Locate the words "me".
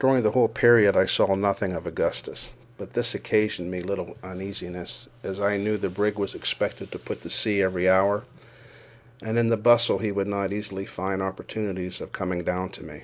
3.70-3.82, 12.84-13.02